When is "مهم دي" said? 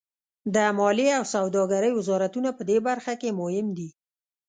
3.41-3.89